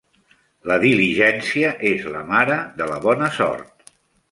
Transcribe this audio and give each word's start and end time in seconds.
La 0.71 0.77
diligència 0.83 1.75
és 1.91 2.09
la 2.15 2.23
mare 2.33 2.59
de 2.83 2.91
la 2.95 2.99
bona 3.07 3.31
sort. 3.39 3.97